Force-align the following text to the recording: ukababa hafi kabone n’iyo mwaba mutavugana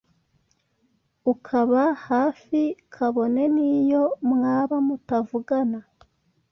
ukababa 1.31 1.85
hafi 2.07 2.61
kabone 2.93 3.43
n’iyo 3.55 4.03
mwaba 4.29 4.75
mutavugana 4.87 5.79